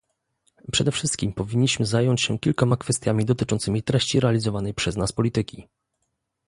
Przede 0.71 0.91
wszystkim 0.91 1.33
powinniśmy 1.33 1.85
zająć 1.85 2.21
się 2.21 2.39
kilkoma 2.39 2.77
kwestiami 2.77 3.25
dotyczącymi 3.25 3.83
treści 3.83 4.19
realizowanej 4.19 4.73
przez 4.73 4.95
nas 4.95 5.11
polityki 5.11 5.67